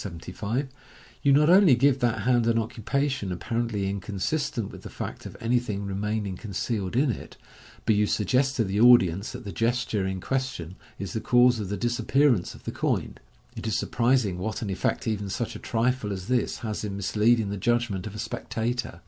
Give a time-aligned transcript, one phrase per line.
[0.03, 0.67] 75),
[1.21, 5.37] you not only give that hand an occupa tion apparently inconsistent with the fact of
[5.39, 7.37] anything remaining con cealed in it,
[7.85, 11.69] but you suggest to the audience that the gesture in question is the cause of
[11.69, 13.19] the disappearance of the coin.
[13.55, 17.49] It is surprising what an effect even such a trifle as this has in misleading
[17.51, 18.99] the judg ment of a spectator.